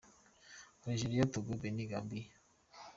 Algeria, 0.87 1.27
Togo, 1.27 1.55
Benin, 1.55 1.87
Gambia 1.89 2.27